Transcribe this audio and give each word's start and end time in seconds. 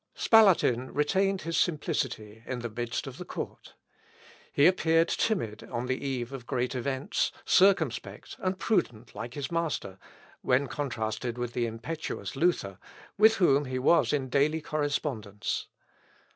Spalatin 0.15 0.89
retained 0.95 1.43
his 1.43 1.57
simplicity 1.57 2.41
in 2.47 2.61
the 2.61 2.71
midst 2.71 3.05
of 3.05 3.19
the 3.19 3.23
court. 3.23 3.75
He 4.51 4.65
appeared 4.65 5.09
timid 5.09 5.63
on 5.65 5.85
the 5.85 6.03
eve 6.03 6.33
of 6.33 6.47
great 6.47 6.73
events, 6.73 7.31
circumspect 7.45 8.35
and 8.39 8.57
prudent 8.57 9.13
like 9.13 9.35
his 9.35 9.51
master, 9.51 9.99
when 10.41 10.65
contrasted 10.65 11.37
with 11.37 11.53
the 11.53 11.67
impetuous 11.67 12.35
Luther, 12.35 12.79
with 13.19 13.35
whom 13.35 13.65
he 13.65 13.77
was 13.77 14.11
in 14.11 14.27
daily 14.29 14.59
correspondence. 14.59 15.67